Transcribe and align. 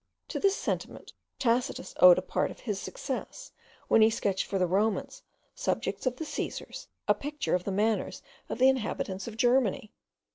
To 0.29 0.39
this 0.39 0.55
sentiment 0.57 1.13
Tacitus 1.37 1.93
owed 1.99 2.17
a 2.17 2.23
part 2.23 2.49
of 2.49 2.61
his 2.61 2.79
success, 2.81 3.51
when 3.87 4.01
he 4.01 4.09
sketched 4.09 4.47
for 4.47 4.57
the 4.57 4.65
Romans, 4.65 5.21
subjects 5.53 6.07
of 6.07 6.15
the 6.15 6.25
Caesars, 6.25 6.87
a 7.07 7.13
picture 7.13 7.53
of 7.53 7.65
the 7.65 7.71
manners 7.71 8.23
of 8.49 8.57
the 8.57 8.67
inhabitants 8.67 9.27
of 9.27 9.37
Germany. 9.37 9.91